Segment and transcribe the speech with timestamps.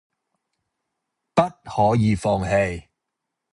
[1.35, 2.87] 不可以放棄！